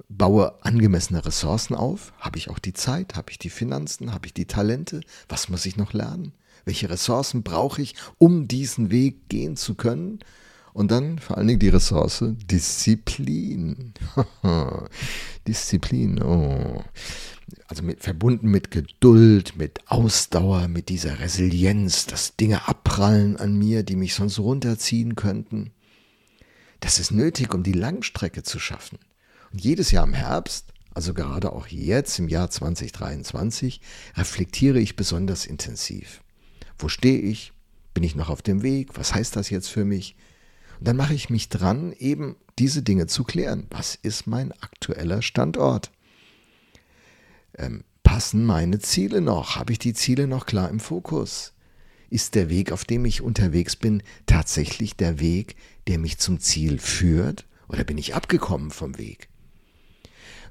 baue 0.09 0.63
angemessene 0.63 1.25
Ressourcen 1.25 1.75
auf. 1.75 2.13
Habe 2.19 2.37
ich 2.37 2.49
auch 2.49 2.59
die 2.59 2.73
Zeit? 2.73 3.15
Habe 3.15 3.31
ich 3.31 3.39
die 3.39 3.49
Finanzen? 3.49 4.13
Habe 4.13 4.27
ich 4.27 4.33
die 4.33 4.45
Talente? 4.45 5.01
Was 5.29 5.49
muss 5.49 5.65
ich 5.65 5.77
noch 5.77 5.93
lernen? 5.93 6.33
Welche 6.65 6.89
Ressourcen 6.89 7.43
brauche 7.43 7.81
ich, 7.81 7.95
um 8.17 8.47
diesen 8.47 8.91
Weg 8.91 9.29
gehen 9.29 9.55
zu 9.55 9.75
können? 9.75 10.19
Und 10.77 10.91
dann 10.91 11.17
vor 11.17 11.39
allen 11.39 11.47
Dingen 11.47 11.59
die 11.59 11.69
Ressource 11.69 12.23
Disziplin. 12.51 13.95
Disziplin, 15.47 16.21
oh 16.21 16.83
also 17.67 17.81
mit, 17.81 18.03
verbunden 18.03 18.51
mit 18.51 18.69
Geduld, 18.69 19.55
mit 19.57 19.79
Ausdauer, 19.87 20.67
mit 20.67 20.89
dieser 20.89 21.19
Resilienz, 21.19 22.05
dass 22.05 22.35
Dinge 22.35 22.67
abprallen 22.67 23.37
an 23.37 23.57
mir, 23.57 23.81
die 23.81 23.95
mich 23.95 24.13
sonst 24.13 24.37
runterziehen 24.37 25.15
könnten. 25.15 25.71
Das 26.79 26.99
ist 26.99 27.09
nötig, 27.09 27.55
um 27.55 27.63
die 27.63 27.73
Langstrecke 27.73 28.43
zu 28.43 28.59
schaffen. 28.59 28.99
Und 29.51 29.63
jedes 29.63 29.89
Jahr 29.89 30.05
im 30.05 30.13
Herbst, 30.13 30.73
also 30.93 31.15
gerade 31.15 31.53
auch 31.53 31.65
jetzt 31.65 32.19
im 32.19 32.27
Jahr 32.27 32.51
2023, 32.51 33.81
reflektiere 34.15 34.79
ich 34.79 34.95
besonders 34.95 35.47
intensiv. 35.47 36.21
Wo 36.77 36.87
stehe 36.87 37.17
ich? 37.17 37.51
Bin 37.95 38.03
ich 38.03 38.15
noch 38.15 38.29
auf 38.29 38.43
dem 38.43 38.61
Weg? 38.61 38.95
Was 38.95 39.15
heißt 39.15 39.35
das 39.35 39.49
jetzt 39.49 39.69
für 39.69 39.83
mich? 39.83 40.15
Und 40.79 40.87
dann 40.87 40.97
mache 40.97 41.13
ich 41.13 41.29
mich 41.29 41.49
dran, 41.49 41.93
eben 41.93 42.35
diese 42.59 42.81
Dinge 42.81 43.07
zu 43.07 43.23
klären. 43.23 43.67
Was 43.69 43.95
ist 43.95 44.27
mein 44.27 44.51
aktueller 44.61 45.21
Standort? 45.21 45.91
Ähm, 47.57 47.83
passen 48.03 48.45
meine 48.45 48.79
Ziele 48.79 49.21
noch? 49.21 49.55
Habe 49.55 49.73
ich 49.73 49.79
die 49.79 49.93
Ziele 49.93 50.27
noch 50.27 50.45
klar 50.45 50.69
im 50.69 50.79
Fokus? 50.79 51.53
Ist 52.09 52.35
der 52.35 52.49
Weg, 52.49 52.71
auf 52.71 52.85
dem 52.85 53.05
ich 53.05 53.21
unterwegs 53.21 53.75
bin, 53.75 54.01
tatsächlich 54.25 54.95
der 54.95 55.19
Weg, 55.19 55.55
der 55.87 55.99
mich 55.99 56.17
zum 56.17 56.39
Ziel 56.39 56.79
führt? 56.79 57.45
Oder 57.67 57.83
bin 57.83 57.97
ich 57.97 58.15
abgekommen 58.15 58.71
vom 58.71 58.97
Weg? 58.97 59.27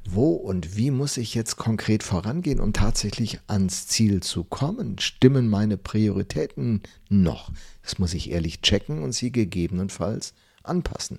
Wo 0.08 0.32
und 0.34 0.76
wie 0.76 0.90
muss 0.90 1.16
ich 1.16 1.34
jetzt 1.34 1.56
konkret 1.56 2.02
vorangehen, 2.02 2.60
um 2.60 2.72
tatsächlich 2.72 3.40
ans 3.48 3.88
Ziel 3.88 4.22
zu 4.22 4.44
kommen? 4.44 4.98
Stimmen 4.98 5.48
meine 5.48 5.76
Prioritäten 5.76 6.82
noch? 7.08 7.50
Das 7.82 7.98
muss 7.98 8.14
ich 8.14 8.30
ehrlich 8.30 8.60
checken 8.60 9.02
und 9.02 9.12
sie 9.12 9.32
gegebenenfalls 9.32 10.34
anpassen. 10.62 11.18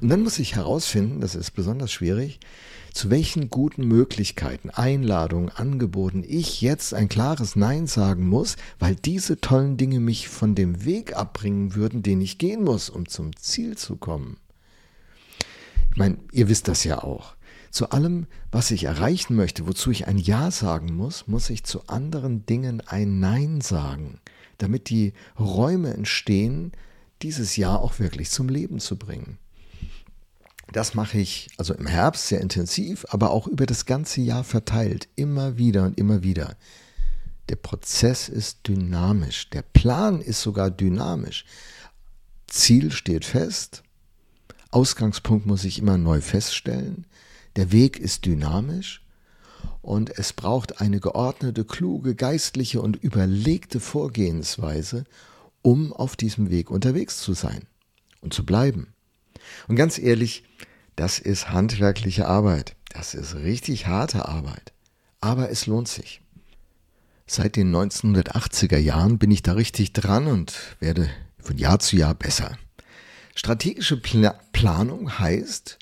Und 0.00 0.08
dann 0.08 0.22
muss 0.22 0.38
ich 0.38 0.56
herausfinden, 0.56 1.20
das 1.20 1.34
ist 1.34 1.52
besonders 1.52 1.92
schwierig, 1.92 2.40
zu 2.92 3.10
welchen 3.10 3.50
guten 3.50 3.86
Möglichkeiten, 3.86 4.70
Einladungen, 4.70 5.50
Angeboten 5.50 6.24
ich 6.26 6.60
jetzt 6.60 6.92
ein 6.92 7.08
klares 7.08 7.56
Nein 7.56 7.86
sagen 7.86 8.26
muss, 8.26 8.56
weil 8.78 8.96
diese 8.96 9.40
tollen 9.40 9.76
Dinge 9.76 10.00
mich 10.00 10.28
von 10.28 10.54
dem 10.54 10.84
Weg 10.84 11.14
abbringen 11.16 11.74
würden, 11.74 12.02
den 12.02 12.20
ich 12.20 12.38
gehen 12.38 12.64
muss, 12.64 12.90
um 12.90 13.08
zum 13.08 13.36
Ziel 13.36 13.76
zu 13.76 13.96
kommen. 13.96 14.38
Ich 15.90 15.96
meine, 15.96 16.18
ihr 16.32 16.48
wisst 16.48 16.68
das 16.68 16.84
ja 16.84 17.02
auch. 17.02 17.35
Zu 17.76 17.90
allem, 17.90 18.26
was 18.50 18.70
ich 18.70 18.84
erreichen 18.84 19.36
möchte, 19.36 19.66
wozu 19.66 19.90
ich 19.90 20.06
ein 20.06 20.16
Ja 20.16 20.50
sagen 20.50 20.94
muss, 20.94 21.26
muss 21.26 21.50
ich 21.50 21.62
zu 21.62 21.86
anderen 21.88 22.46
Dingen 22.46 22.80
ein 22.80 23.20
Nein 23.20 23.60
sagen, 23.60 24.18
damit 24.56 24.88
die 24.88 25.12
Räume 25.38 25.92
entstehen, 25.92 26.72
dieses 27.20 27.54
Ja 27.56 27.76
auch 27.76 27.98
wirklich 27.98 28.30
zum 28.30 28.48
Leben 28.48 28.80
zu 28.80 28.96
bringen. 28.96 29.36
Das 30.72 30.94
mache 30.94 31.18
ich 31.18 31.50
also 31.58 31.74
im 31.74 31.86
Herbst 31.86 32.28
sehr 32.28 32.40
intensiv, 32.40 33.04
aber 33.10 33.30
auch 33.30 33.46
über 33.46 33.66
das 33.66 33.84
ganze 33.84 34.22
Jahr 34.22 34.44
verteilt, 34.44 35.08
immer 35.14 35.58
wieder 35.58 35.84
und 35.84 35.98
immer 35.98 36.22
wieder. 36.22 36.56
Der 37.50 37.56
Prozess 37.56 38.30
ist 38.30 38.66
dynamisch, 38.66 39.50
der 39.50 39.60
Plan 39.60 40.22
ist 40.22 40.40
sogar 40.40 40.70
dynamisch. 40.70 41.44
Ziel 42.46 42.90
steht 42.90 43.26
fest, 43.26 43.82
Ausgangspunkt 44.70 45.44
muss 45.44 45.64
ich 45.64 45.78
immer 45.78 45.98
neu 45.98 46.22
feststellen, 46.22 47.04
der 47.56 47.72
Weg 47.72 47.98
ist 47.98 48.24
dynamisch 48.26 49.02
und 49.82 50.18
es 50.18 50.32
braucht 50.32 50.80
eine 50.80 51.00
geordnete, 51.00 51.64
kluge, 51.64 52.14
geistliche 52.14 52.80
und 52.80 52.96
überlegte 52.96 53.80
Vorgehensweise, 53.80 55.04
um 55.62 55.92
auf 55.92 56.16
diesem 56.16 56.50
Weg 56.50 56.70
unterwegs 56.70 57.18
zu 57.18 57.34
sein 57.34 57.62
und 58.20 58.34
zu 58.34 58.44
bleiben. 58.44 58.92
Und 59.68 59.76
ganz 59.76 59.98
ehrlich, 59.98 60.44
das 60.96 61.18
ist 61.18 61.50
handwerkliche 61.50 62.26
Arbeit. 62.26 62.76
Das 62.88 63.14
ist 63.14 63.34
richtig 63.36 63.86
harte 63.86 64.26
Arbeit. 64.26 64.72
Aber 65.20 65.50
es 65.50 65.66
lohnt 65.66 65.88
sich. 65.88 66.22
Seit 67.26 67.56
den 67.56 67.74
1980er 67.74 68.78
Jahren 68.78 69.18
bin 69.18 69.30
ich 69.30 69.42
da 69.42 69.52
richtig 69.52 69.92
dran 69.92 70.26
und 70.26 70.76
werde 70.80 71.10
von 71.38 71.58
Jahr 71.58 71.78
zu 71.78 71.96
Jahr 71.96 72.14
besser. 72.14 72.56
Strategische 73.34 73.96
Pla 73.96 74.38
Planung 74.52 75.18
heißt, 75.18 75.78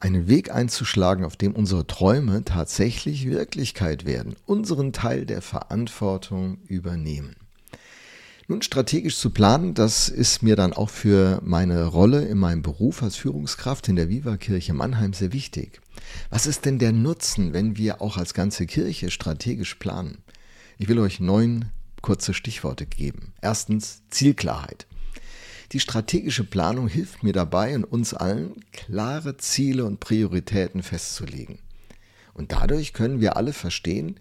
einen 0.00 0.28
Weg 0.28 0.52
einzuschlagen, 0.52 1.24
auf 1.24 1.36
dem 1.36 1.54
unsere 1.54 1.86
Träume 1.86 2.44
tatsächlich 2.44 3.28
Wirklichkeit 3.28 4.04
werden, 4.04 4.36
unseren 4.46 4.92
Teil 4.92 5.26
der 5.26 5.42
Verantwortung 5.42 6.58
übernehmen. 6.66 7.36
Nun, 8.50 8.62
strategisch 8.62 9.18
zu 9.18 9.28
planen, 9.28 9.74
das 9.74 10.08
ist 10.08 10.42
mir 10.42 10.56
dann 10.56 10.72
auch 10.72 10.88
für 10.88 11.40
meine 11.44 11.84
Rolle 11.84 12.24
in 12.24 12.38
meinem 12.38 12.62
Beruf 12.62 13.02
als 13.02 13.16
Führungskraft 13.16 13.88
in 13.88 13.96
der 13.96 14.08
Viva-Kirche 14.08 14.72
Mannheim 14.72 15.12
sehr 15.12 15.34
wichtig. 15.34 15.82
Was 16.30 16.46
ist 16.46 16.64
denn 16.64 16.78
der 16.78 16.92
Nutzen, 16.92 17.52
wenn 17.52 17.76
wir 17.76 18.00
auch 18.00 18.16
als 18.16 18.32
ganze 18.32 18.64
Kirche 18.64 19.10
strategisch 19.10 19.74
planen? 19.74 20.22
Ich 20.78 20.88
will 20.88 20.98
euch 20.98 21.20
neun 21.20 21.66
kurze 22.00 22.32
Stichworte 22.32 22.86
geben. 22.86 23.34
Erstens 23.42 24.02
Zielklarheit. 24.08 24.86
Die 25.72 25.80
strategische 25.80 26.44
Planung 26.44 26.88
hilft 26.88 27.22
mir 27.22 27.34
dabei 27.34 27.74
und 27.74 27.84
uns 27.84 28.14
allen, 28.14 28.64
klare 28.72 29.36
Ziele 29.36 29.84
und 29.84 30.00
Prioritäten 30.00 30.82
festzulegen. 30.82 31.58
Und 32.32 32.52
dadurch 32.52 32.94
können 32.94 33.20
wir 33.20 33.36
alle 33.36 33.52
verstehen, 33.52 34.18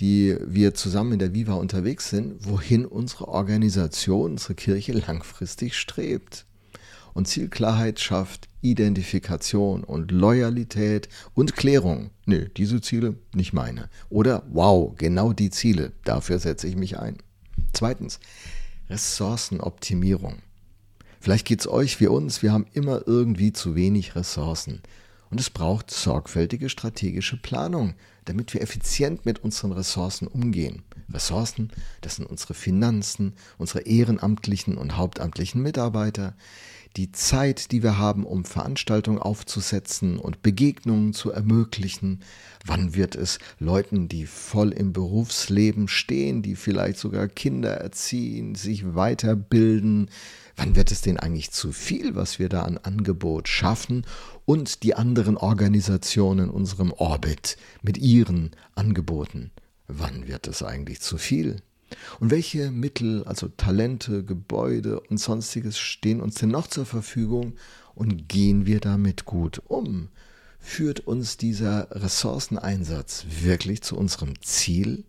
die 0.00 0.36
wir 0.46 0.74
zusammen 0.74 1.14
in 1.14 1.18
der 1.18 1.34
Viva 1.34 1.54
unterwegs 1.54 2.08
sind, 2.08 2.46
wohin 2.46 2.86
unsere 2.86 3.28
Organisation, 3.28 4.32
unsere 4.32 4.54
Kirche 4.54 4.92
langfristig 4.92 5.76
strebt. 5.76 6.46
Und 7.12 7.26
Zielklarheit 7.26 7.98
schafft 8.00 8.48
Identifikation 8.62 9.84
und 9.84 10.10
Loyalität 10.12 11.08
und 11.34 11.56
Klärung. 11.56 12.10
Nö, 12.26 12.48
diese 12.56 12.80
Ziele 12.80 13.16
nicht 13.34 13.52
meine. 13.52 13.90
Oder 14.08 14.44
wow, 14.50 14.94
genau 14.96 15.32
die 15.32 15.50
Ziele, 15.50 15.92
dafür 16.04 16.38
setze 16.38 16.68
ich 16.68 16.76
mich 16.76 16.98
ein. 16.98 17.18
Zweitens, 17.72 18.20
Ressourcenoptimierung. 18.88 20.38
Vielleicht 21.20 21.46
geht 21.46 21.60
es 21.60 21.68
euch 21.68 22.00
wie 22.00 22.06
uns, 22.06 22.42
wir 22.42 22.52
haben 22.52 22.66
immer 22.72 23.02
irgendwie 23.06 23.52
zu 23.52 23.74
wenig 23.74 24.14
Ressourcen. 24.14 24.82
Und 25.30 25.40
es 25.40 25.50
braucht 25.50 25.90
sorgfältige 25.90 26.70
strategische 26.70 27.36
Planung, 27.36 27.94
damit 28.24 28.54
wir 28.54 28.62
effizient 28.62 29.26
mit 29.26 29.44
unseren 29.44 29.72
Ressourcen 29.72 30.26
umgehen. 30.26 30.82
Ressourcen, 31.12 31.70
das 32.00 32.16
sind 32.16 32.26
unsere 32.26 32.54
Finanzen, 32.54 33.34
unsere 33.58 33.80
ehrenamtlichen 33.80 34.78
und 34.78 34.96
hauptamtlichen 34.96 35.62
Mitarbeiter, 35.62 36.34
die 36.96 37.12
Zeit, 37.12 37.70
die 37.72 37.82
wir 37.82 37.98
haben, 37.98 38.24
um 38.24 38.44
Veranstaltungen 38.44 39.18
aufzusetzen 39.18 40.18
und 40.18 40.42
Begegnungen 40.42 41.12
zu 41.12 41.30
ermöglichen. 41.30 42.20
Wann 42.64 42.94
wird 42.94 43.14
es 43.14 43.38
Leuten, 43.58 44.08
die 44.08 44.26
voll 44.26 44.72
im 44.72 44.92
Berufsleben 44.92 45.88
stehen, 45.88 46.42
die 46.42 46.56
vielleicht 46.56 46.98
sogar 46.98 47.28
Kinder 47.28 47.74
erziehen, 47.74 48.54
sich 48.54 48.94
weiterbilden, 48.94 50.10
Wann 50.58 50.74
wird 50.74 50.90
es 50.90 51.02
denn 51.02 51.20
eigentlich 51.20 51.52
zu 51.52 51.70
viel, 51.70 52.16
was 52.16 52.40
wir 52.40 52.48
da 52.48 52.62
an 52.62 52.78
Angebot 52.78 53.46
schaffen 53.46 54.04
und 54.44 54.82
die 54.82 54.96
anderen 54.96 55.36
Organisationen 55.36 56.46
in 56.46 56.50
unserem 56.50 56.92
Orbit 56.92 57.56
mit 57.80 57.96
ihren 57.96 58.50
Angeboten? 58.74 59.52
Wann 59.86 60.26
wird 60.26 60.48
es 60.48 60.64
eigentlich 60.64 61.00
zu 61.00 61.16
viel? 61.16 61.62
Und 62.18 62.32
welche 62.32 62.72
Mittel, 62.72 63.22
also 63.22 63.46
Talente, 63.46 64.24
Gebäude 64.24 64.98
und 64.98 65.18
sonstiges 65.18 65.78
stehen 65.78 66.20
uns 66.20 66.34
denn 66.34 66.50
noch 66.50 66.66
zur 66.66 66.86
Verfügung 66.86 67.54
und 67.94 68.28
gehen 68.28 68.66
wir 68.66 68.80
damit 68.80 69.26
gut 69.26 69.62
um? 69.68 70.08
Führt 70.58 70.98
uns 70.98 71.36
dieser 71.36 71.88
Ressourceneinsatz 71.92 73.26
wirklich 73.42 73.82
zu 73.82 73.96
unserem 73.96 74.42
Ziel? 74.42 75.04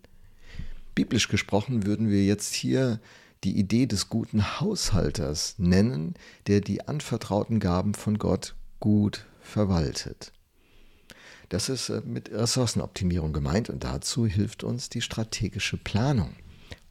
Biblisch 0.94 1.26
gesprochen 1.26 1.86
würden 1.86 2.08
wir 2.08 2.24
jetzt 2.24 2.54
hier 2.54 3.00
die 3.44 3.58
Idee 3.58 3.86
des 3.86 4.08
guten 4.08 4.60
Haushalters 4.60 5.54
nennen, 5.58 6.14
der 6.46 6.60
die 6.60 6.86
anvertrauten 6.86 7.58
Gaben 7.58 7.94
von 7.94 8.18
Gott 8.18 8.54
gut 8.80 9.26
verwaltet. 9.40 10.32
Das 11.48 11.68
ist 11.68 11.88
äh, 11.88 12.02
mit 12.04 12.30
Ressourcenoptimierung 12.30 13.32
gemeint 13.32 13.70
und 13.70 13.84
dazu 13.84 14.26
hilft 14.26 14.62
uns 14.62 14.88
die 14.88 15.00
strategische 15.00 15.76
Planung. 15.76 16.34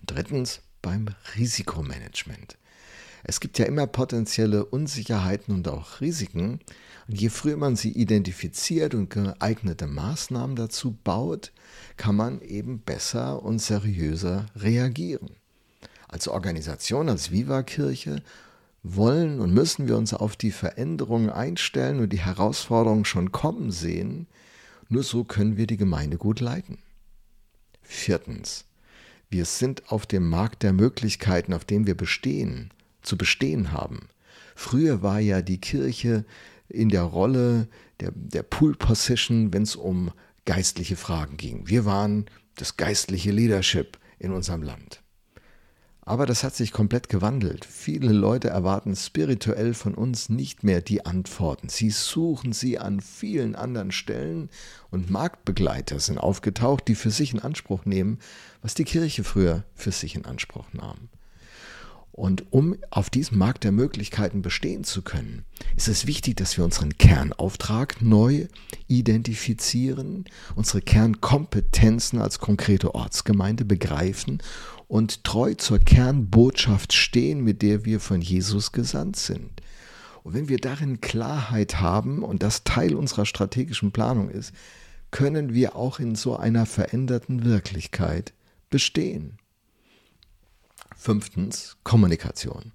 Und 0.01 0.11
drittens 0.11 0.61
beim 0.81 1.09
Risikomanagement. 1.37 2.57
Es 3.23 3.39
gibt 3.39 3.59
ja 3.59 3.65
immer 3.65 3.85
potenzielle 3.85 4.65
Unsicherheiten 4.65 5.53
und 5.53 5.67
auch 5.67 5.99
Risiken. 5.99 6.59
Und 7.07 7.19
je 7.19 7.29
früher 7.29 7.57
man 7.57 7.75
sie 7.75 7.91
identifiziert 7.91 8.93
und 8.95 9.09
geeignete 9.09 9.87
Maßnahmen 9.87 10.55
dazu 10.55 10.97
baut, 11.03 11.51
kann 11.97 12.15
man 12.15 12.41
eben 12.41 12.79
besser 12.79 13.43
und 13.43 13.59
seriöser 13.59 14.45
reagieren 14.55 15.38
als 16.09 16.27
Organisation, 16.27 17.07
als 17.07 17.31
Viva-Kirche 17.31 18.21
wollen 18.83 19.39
und 19.39 19.53
müssen 19.53 19.87
wir 19.87 19.97
uns 19.97 20.13
auf 20.13 20.35
die 20.35 20.51
Veränderungen 20.51 21.29
einstellen 21.29 21.99
und 21.99 22.09
die 22.11 22.19
Herausforderungen 22.19 23.05
schon 23.05 23.31
kommen 23.31 23.71
sehen. 23.71 24.27
Nur 24.89 25.03
so 25.03 25.23
können 25.23 25.55
wir 25.55 25.67
die 25.67 25.77
Gemeinde 25.77 26.17
gut 26.17 26.39
leiten. 26.39 26.79
Viertens. 27.81 28.65
Wir 29.29 29.45
sind 29.45 29.91
auf 29.91 30.07
dem 30.07 30.27
Markt 30.27 30.63
der 30.63 30.73
Möglichkeiten, 30.73 31.53
auf 31.53 31.63
dem 31.63 31.85
wir 31.85 31.95
bestehen, 31.95 32.71
zu 33.03 33.15
bestehen 33.15 33.71
haben. 33.71 34.09
Früher 34.55 35.03
war 35.03 35.19
ja 35.19 35.43
die 35.43 35.61
Kirche 35.61 36.25
in 36.67 36.89
der 36.89 37.03
Rolle 37.03 37.67
der, 37.99 38.11
der 38.13 38.43
Pool 38.43 38.75
Position, 38.75 39.53
wenn 39.53 39.63
es 39.63 39.75
um 39.75 40.11
geistliche 40.45 40.95
Fragen 40.95 41.37
ging. 41.37 41.67
Wir 41.67 41.85
waren 41.85 42.25
das 42.55 42.75
geistliche 42.75 43.31
Leadership 43.31 43.99
in 44.17 44.31
unserem 44.31 44.63
Land. 44.63 44.98
Aber 46.09 46.25
das 46.25 46.43
hat 46.43 46.55
sich 46.55 46.71
komplett 46.71 47.07
gewandelt. 47.07 47.65
Viele 47.65 48.11
Leute 48.11 48.49
erwarten 48.49 48.95
spirituell 48.95 49.75
von 49.75 49.93
uns 49.93 50.27
nicht 50.27 50.63
mehr 50.63 50.81
die 50.81 51.05
Antworten. 51.05 51.69
Sie 51.69 51.91
suchen 51.91 52.51
sie 52.51 52.79
an 52.79 52.99
vielen 52.99 53.53
anderen 53.53 53.91
Stellen 53.91 54.49
und 54.89 55.11
Marktbegleiter 55.11 55.99
sind 55.99 56.17
aufgetaucht, 56.17 56.87
die 56.87 56.95
für 56.95 57.11
sich 57.11 57.35
in 57.35 57.39
Anspruch 57.39 57.85
nehmen, 57.85 58.17
was 58.63 58.73
die 58.73 58.85
Kirche 58.85 59.23
früher 59.23 59.65
für 59.75 59.91
sich 59.91 60.15
in 60.15 60.25
Anspruch 60.25 60.73
nahm. 60.73 61.09
Und 62.11 62.51
um 62.51 62.75
auf 62.89 63.09
diesem 63.09 63.37
Markt 63.37 63.63
der 63.63 63.71
Möglichkeiten 63.71 64.41
bestehen 64.41 64.83
zu 64.83 65.01
können, 65.01 65.45
ist 65.77 65.87
es 65.87 66.05
wichtig, 66.05 66.35
dass 66.35 66.57
wir 66.57 66.65
unseren 66.65 66.97
Kernauftrag 66.97 68.01
neu 68.01 68.47
identifizieren, 68.87 70.25
unsere 70.55 70.81
Kernkompetenzen 70.81 72.19
als 72.19 72.39
konkrete 72.39 72.93
Ortsgemeinde 72.93 73.63
begreifen 73.63 74.41
und 74.87 75.23
treu 75.23 75.53
zur 75.53 75.79
Kernbotschaft 75.79 76.93
stehen, 76.93 77.43
mit 77.43 77.61
der 77.61 77.85
wir 77.85 77.99
von 77.99 78.21
Jesus 78.21 78.71
gesandt 78.71 79.15
sind. 79.15 79.61
Und 80.23 80.33
wenn 80.33 80.49
wir 80.49 80.57
darin 80.57 80.99
Klarheit 80.99 81.79
haben 81.79 82.23
und 82.23 82.43
das 82.43 82.63
Teil 82.63 82.95
unserer 82.95 83.25
strategischen 83.25 83.91
Planung 83.91 84.29
ist, 84.29 84.51
können 85.11 85.53
wir 85.53 85.75
auch 85.75 85.99
in 85.99 86.15
so 86.15 86.35
einer 86.35 86.65
veränderten 86.65 87.45
Wirklichkeit 87.45 88.33
bestehen. 88.69 89.37
Fünftens, 90.99 91.77
Kommunikation. 91.85 92.73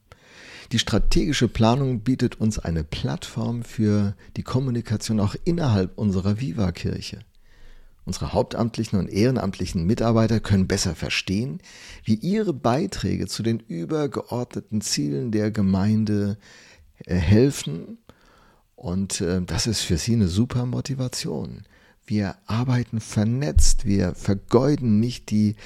Die 0.72 0.78
strategische 0.78 1.46
Planung 1.46 2.00
bietet 2.00 2.40
uns 2.40 2.58
eine 2.58 2.82
Plattform 2.82 3.62
für 3.62 4.16
die 4.38 4.42
Kommunikation 4.42 5.20
auch 5.20 5.36
innerhalb 5.44 5.98
unserer 5.98 6.40
Viva-Kirche. 6.40 7.20
Unsere 8.06 8.32
hauptamtlichen 8.32 8.98
und 8.98 9.10
ehrenamtlichen 9.10 9.84
Mitarbeiter 9.84 10.40
können 10.40 10.66
besser 10.66 10.94
verstehen, 10.94 11.58
wie 12.02 12.14
ihre 12.14 12.54
Beiträge 12.54 13.26
zu 13.26 13.42
den 13.42 13.60
übergeordneten 13.60 14.80
Zielen 14.80 15.30
der 15.30 15.50
Gemeinde 15.50 16.38
äh, 17.04 17.14
helfen. 17.16 17.98
Und 18.74 19.20
äh, 19.20 19.42
das 19.42 19.66
ist 19.66 19.82
für 19.82 19.98
sie 19.98 20.14
eine 20.14 20.28
super 20.28 20.64
Motivation. 20.64 21.64
Wir 22.06 22.36
arbeiten 22.46 23.00
vernetzt, 23.00 23.84
wir 23.84 24.14
vergeuden 24.14 24.98
nicht 24.98 25.30
die 25.30 25.56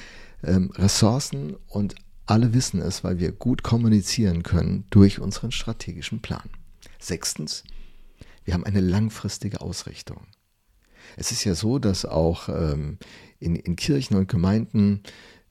ähm, 0.42 0.72
Ressourcen 0.74 1.56
und 1.68 1.94
alle 2.30 2.52
wissen 2.52 2.80
es, 2.80 3.04
weil 3.04 3.18
wir 3.18 3.32
gut 3.32 3.62
kommunizieren 3.62 4.42
können 4.42 4.84
durch 4.90 5.18
unseren 5.18 5.50
strategischen 5.50 6.20
Plan. 6.20 6.50
Sechstens, 6.98 7.64
wir 8.44 8.54
haben 8.54 8.64
eine 8.64 8.80
langfristige 8.80 9.60
Ausrichtung. 9.60 10.26
Es 11.16 11.32
ist 11.32 11.44
ja 11.44 11.54
so, 11.54 11.78
dass 11.78 12.04
auch 12.04 12.48
ähm, 12.48 12.98
in, 13.38 13.56
in 13.56 13.76
Kirchen 13.76 14.16
und 14.16 14.28
Gemeinden 14.28 15.02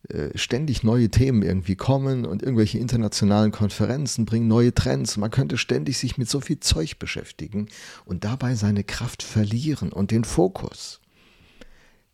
äh, 0.09 0.37
ständig 0.37 0.83
neue 0.83 1.09
Themen 1.09 1.41
irgendwie 1.41 1.75
kommen 1.75 2.25
und 2.25 2.43
irgendwelche 2.43 2.77
internationalen 2.77 3.51
Konferenzen 3.51 4.25
bringen 4.25 4.47
neue 4.47 4.73
Trends. 4.73 5.17
Man 5.17 5.31
könnte 5.31 5.57
ständig 5.57 5.97
sich 5.97 6.17
mit 6.17 6.29
so 6.29 6.39
viel 6.39 6.59
Zeug 6.59 6.99
beschäftigen 6.99 7.67
und 8.05 8.23
dabei 8.23 8.55
seine 8.55 8.83
Kraft 8.83 9.23
verlieren 9.23 9.91
und 9.91 10.11
den 10.11 10.23
Fokus. 10.23 11.01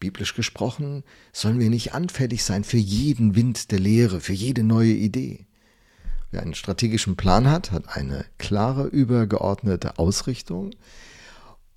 Biblisch 0.03 0.35
gesprochen 0.35 1.05
sollen 1.31 1.59
wir 1.61 1.69
nicht 1.69 1.93
anfällig 1.93 2.43
sein 2.43 2.65
für 2.65 2.75
jeden 2.75 3.35
Wind 3.35 3.71
der 3.71 3.79
Lehre, 3.79 4.19
für 4.19 4.33
jede 4.33 4.61
neue 4.61 4.91
Idee. 4.91 5.45
Wer 6.29 6.41
einen 6.41 6.55
strategischen 6.55 7.15
Plan 7.15 7.49
hat, 7.49 7.71
hat 7.71 7.87
eine 7.87 8.25
klare, 8.37 8.87
übergeordnete 8.87 9.97
Ausrichtung. 9.99 10.71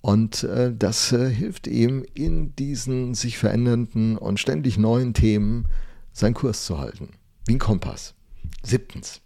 Und 0.01 0.43
äh, 0.43 0.75
das 0.77 1.13
äh, 1.13 1.29
hilft 1.29 1.67
ihm, 1.67 2.05
in 2.15 2.53
diesen 2.57 3.15
sich 3.15 3.37
verändernden 3.37 4.17
und 4.17 4.41
ständig 4.41 4.77
neuen 4.77 5.13
Themen 5.13 5.63
seinen 6.11 6.33
Kurs 6.33 6.65
zu 6.65 6.79
halten. 6.79 7.11
Wie 7.45 7.53
ein 7.53 7.59
Kompass. 7.59 8.13
Siebtens. 8.61 9.21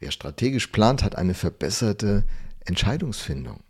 Wer 0.00 0.10
strategisch 0.10 0.66
plant, 0.66 1.04
hat 1.04 1.14
eine 1.14 1.34
verbesserte 1.34 2.24
Entscheidungsfindung 2.64 3.60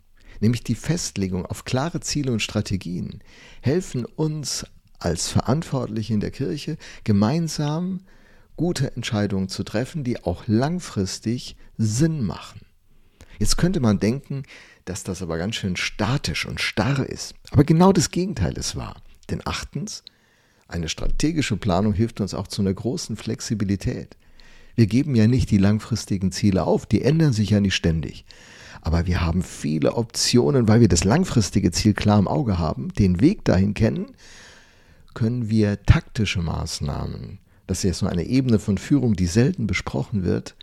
nämlich 0.41 0.65
die 0.65 0.75
Festlegung 0.75 1.47
auf 1.47 1.65
klare 1.65 2.01
Ziele 2.01 2.33
und 2.33 2.41
Strategien, 2.41 3.21
helfen 3.61 4.05
uns 4.05 4.67
als 4.99 5.29
Verantwortliche 5.29 6.15
in 6.15 6.21
der 6.21 6.31
Kirche 6.31 6.77
gemeinsam 7.05 8.01
gute 8.57 8.95
Entscheidungen 8.97 9.49
zu 9.49 9.65
treffen, 9.65 10.05
die 10.05 10.23
auch 10.25 10.45
langfristig 10.47 11.57
Sinn 11.77 12.25
machen. 12.25 12.61
Jetzt 13.39 13.57
könnte 13.57 13.81
man 13.81 13.99
denken, 13.99 14.45
dass 14.85 15.03
das 15.03 15.23
aber 15.23 15.39
ganz 15.39 15.57
schön 15.57 15.77
statisch 15.77 16.47
und 16.47 16.61
starr 16.61 17.07
ist. 17.07 17.35
Aber 17.51 17.65
genau 17.65 17.93
das 17.93 18.11
Gegenteil 18.11 18.57
ist 18.57 18.77
wahr. 18.77 18.97
Denn 19.31 19.41
achtens, 19.45 20.05
eine 20.69 20.89
strategische 20.89 21.57
Planung 21.57 21.93
hilft 21.93 22.21
uns 22.21 22.35
auch 22.35 22.47
zu 22.47 22.63
einer 22.63 22.75
großen 22.75 23.17
Flexibilität. 23.17 24.17
Wir 24.77 24.87
geben 24.87 25.15
ja 25.15 25.27
nicht 25.27 25.51
die 25.51 25.59
langfristigen 25.59 26.33
Ziele 26.33 26.65
auf, 26.65 26.87
die 26.87 27.03
ändern 27.03 27.33
sich 27.33 27.51
ja 27.51 27.61
nicht 27.61 27.75
ständig. 27.75 28.25
Aber 28.85 29.07
wir 29.07 29.23
haben 29.23 29.43
viele 29.43 29.95
Optionen, 29.95 30.69
weil 30.69 30.81
wir 30.81 30.89
das 30.89 31.05
langfristige 31.05 31.73
Ziel 31.73 31.95
klar 31.95 32.19
im 32.19 32.29
Auge 32.29 32.59
haben, 32.59 32.93
den 32.93 33.21
Weg 33.21 33.45
dahin 33.45 33.75
kennen, 33.75 34.13
können 35.15 35.49
wir 35.49 35.83
taktische 35.85 36.41
Maßnahmen, 36.41 37.39
das 37.67 37.79
ist 37.79 37.85
jetzt 37.85 38.03
nur 38.03 38.11
eine 38.11 38.25
Ebene 38.25 38.59
von 38.59 38.77
Führung, 38.77 39.15
die 39.15 39.27
selten 39.27 39.67
besprochen 39.67 40.25
wird, 40.25 40.55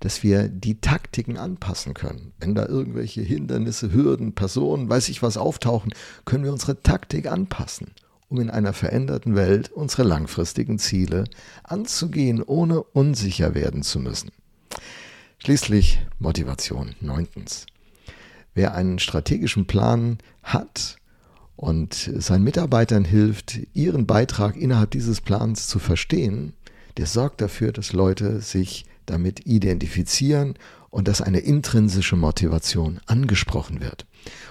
dass 0.00 0.22
wir 0.22 0.48
die 0.48 0.80
Taktiken 0.80 1.36
anpassen 1.36 1.94
können. 1.94 2.32
Wenn 2.40 2.54
da 2.54 2.66
irgendwelche 2.66 3.20
Hindernisse, 3.20 3.92
Hürden, 3.92 4.34
Personen, 4.34 4.88
weiß 4.88 5.08
ich 5.10 5.22
was 5.22 5.36
auftauchen, 5.36 5.92
können 6.24 6.44
wir 6.44 6.52
unsere 6.52 6.82
Taktik 6.82 7.30
anpassen, 7.30 7.88
um 8.28 8.40
in 8.40 8.50
einer 8.50 8.72
veränderten 8.72 9.36
Welt 9.36 9.70
unsere 9.70 10.02
langfristigen 10.02 10.78
Ziele 10.78 11.24
anzugehen, 11.62 12.42
ohne 12.42 12.82
unsicher 12.82 13.54
werden 13.54 13.82
zu 13.82 14.00
müssen. 14.00 14.30
Schließlich 15.42 16.02
Motivation. 16.18 16.94
Neuntens. 17.00 17.64
Wer 18.52 18.74
einen 18.74 18.98
strategischen 18.98 19.66
Plan 19.66 20.18
hat 20.42 20.98
und 21.56 21.94
seinen 21.94 22.44
Mitarbeitern 22.44 23.06
hilft, 23.06 23.58
ihren 23.72 24.06
Beitrag 24.06 24.54
innerhalb 24.56 24.90
dieses 24.90 25.22
Plans 25.22 25.66
zu 25.66 25.78
verstehen, 25.78 26.52
der 26.98 27.06
sorgt 27.06 27.40
dafür, 27.40 27.72
dass 27.72 27.94
Leute 27.94 28.42
sich 28.42 28.84
damit 29.06 29.46
identifizieren 29.46 30.58
und 30.90 31.08
dass 31.08 31.22
eine 31.22 31.38
intrinsische 31.38 32.16
Motivation 32.16 33.00
angesprochen 33.06 33.80
wird. 33.80 34.04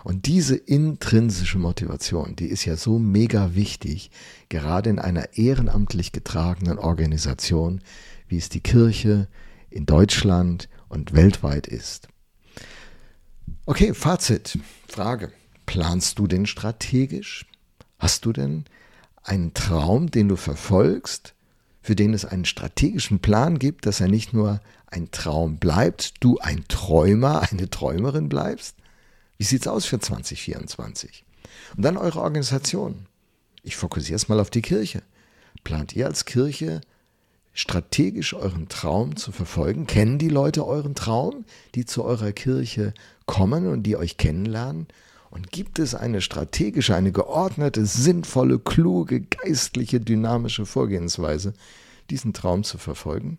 Und 0.04 0.26
diese 0.26 0.56
intrinsische 0.56 1.60
Motivation, 1.60 2.36
die 2.36 2.48
ist 2.48 2.66
ja 2.66 2.76
so 2.76 2.98
mega 2.98 3.54
wichtig, 3.54 4.10
gerade 4.50 4.90
in 4.90 4.98
einer 4.98 5.38
ehrenamtlich 5.38 6.14
getragenen 6.14 6.80
Organisation, 6.80 7.82
wie 8.28 8.38
es 8.38 8.50
die 8.50 8.62
Kirche 8.62 9.28
in 9.70 9.86
Deutschland 9.86 10.68
und 10.90 11.14
weltweit 11.14 11.68
ist. 11.68 12.08
Okay, 13.66 13.94
Fazit, 13.94 14.58
Frage. 14.88 15.32
Planst 15.66 16.20
du 16.20 16.28
denn 16.28 16.48
strategisch? 16.48 17.46
Hast 18.00 18.26
du 18.26 18.34
denn 18.34 18.66
einen 19.24 19.54
Traum, 19.54 20.10
den 20.10 20.28
du 20.28 20.36
verfolgst, 20.36 21.36
für 21.82 21.96
den 21.96 22.14
es 22.14 22.26
einen 22.26 22.46
strategischen 22.46 23.20
Plan 23.20 23.60
gibt, 23.60 23.86
dass 23.86 24.02
er 24.02 24.08
nicht 24.08 24.34
nur 24.34 24.62
ein 24.88 25.12
Traum 25.12 25.58
bleibt, 25.58 26.16
du 26.24 26.40
ein 26.40 26.66
Träumer, 26.68 27.44
eine 27.52 27.70
Träumerin 27.70 28.30
bleibst? 28.30 28.76
Wie 29.38 29.44
sieht 29.44 29.62
es 29.62 29.68
aus 29.68 29.86
für 29.86 30.00
2024? 30.00 31.24
Und 31.78 31.84
dann 31.84 31.98
eure 31.98 32.22
Organisation. 32.22 33.06
Ich 33.64 33.76
fokussiere 33.76 34.16
es 34.16 34.28
mal 34.28 34.40
auf 34.40 34.50
die 34.50 34.62
Kirche. 34.62 35.04
Plant 35.64 35.96
ihr 35.96 36.08
als 36.08 36.26
Kirche 36.26 36.82
strategisch 37.60 38.34
euren 38.34 38.70
Traum 38.70 39.16
zu 39.18 39.32
verfolgen? 39.32 39.86
Kennen 39.86 40.18
die 40.18 40.30
Leute 40.30 40.66
euren 40.66 40.96
Traum, 40.96 41.46
die 41.76 41.86
zu 41.86 42.04
eurer 42.06 42.32
Kirche 42.32 42.94
kommen 43.26 43.68
und 43.68 43.84
die 43.84 43.98
euch 43.98 44.18
kennenlernen? 44.18 44.88
Und 45.30 45.52
gibt 45.52 45.78
es 45.78 45.94
eine 45.94 46.22
strategische, 46.22 46.96
eine 46.96 47.12
geordnete, 47.12 47.86
sinnvolle, 47.86 48.60
kluge, 48.60 49.22
geistliche, 49.22 50.00
dynamische 50.00 50.66
Vorgehensweise, 50.66 51.54
diesen 52.10 52.34
Traum 52.34 52.64
zu 52.64 52.78
verfolgen? 52.78 53.38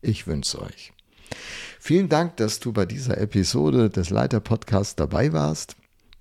Ich 0.00 0.26
wünsche 0.26 0.62
euch. 0.62 0.92
Vielen 1.80 2.08
Dank, 2.08 2.36
dass 2.36 2.60
du 2.60 2.72
bei 2.72 2.86
dieser 2.86 3.18
Episode 3.18 3.90
des 3.90 4.10
Leiter 4.10 4.40
Podcasts 4.40 4.94
dabei 4.94 5.32
warst. 5.32 5.76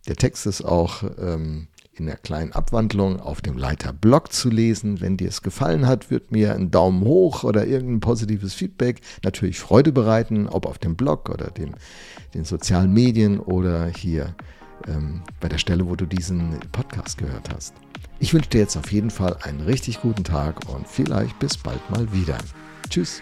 Der 0.07 0.15
Text 0.15 0.45
ist 0.47 0.63
auch 0.63 1.03
ähm, 1.17 1.67
in 1.97 2.05
der 2.05 2.17
kleinen 2.17 2.51
Abwandlung 2.51 3.19
auf 3.19 3.41
dem 3.41 3.57
Leiter-Blog 3.57 4.31
zu 4.31 4.49
lesen. 4.49 4.99
Wenn 5.01 5.17
dir 5.17 5.29
es 5.29 5.41
gefallen 5.41 5.87
hat, 5.87 6.11
wird 6.11 6.31
mir 6.31 6.53
ein 6.53 6.71
Daumen 6.71 7.01
hoch 7.03 7.43
oder 7.43 7.65
irgendein 7.65 8.01
positives 8.01 8.53
Feedback 8.53 9.01
natürlich 9.23 9.59
Freude 9.59 9.91
bereiten, 9.91 10.47
ob 10.47 10.65
auf 10.65 10.77
dem 10.77 10.95
Blog 10.95 11.29
oder 11.29 11.51
dem, 11.51 11.75
den 12.33 12.43
sozialen 12.43 12.93
Medien 12.93 13.39
oder 13.39 13.87
hier 13.87 14.35
ähm, 14.87 15.21
bei 15.39 15.47
der 15.47 15.57
Stelle, 15.57 15.87
wo 15.87 15.95
du 15.95 16.05
diesen 16.05 16.59
Podcast 16.71 17.17
gehört 17.17 17.49
hast. 17.53 17.73
Ich 18.19 18.33
wünsche 18.33 18.49
dir 18.49 18.59
jetzt 18.59 18.77
auf 18.77 18.91
jeden 18.91 19.09
Fall 19.09 19.37
einen 19.43 19.61
richtig 19.61 20.01
guten 20.01 20.23
Tag 20.23 20.67
und 20.69 20.87
vielleicht 20.87 21.37
bis 21.39 21.57
bald 21.57 21.89
mal 21.89 22.11
wieder. 22.11 22.37
Tschüss. 22.89 23.21